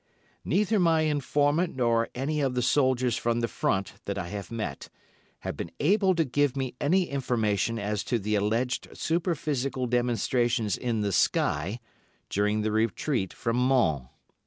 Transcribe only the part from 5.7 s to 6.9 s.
able to give me